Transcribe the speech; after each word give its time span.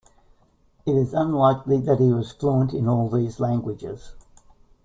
It 0.83 0.93
is 0.95 1.13
unlikely 1.13 1.81
that 1.81 1.99
he 1.99 2.11
was 2.11 2.31
fluent 2.31 2.73
in 2.73 2.87
all 2.89 3.07
these 3.07 3.39
languages. 3.39 4.15